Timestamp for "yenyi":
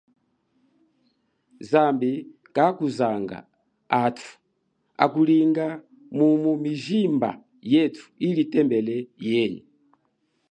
9.29-9.61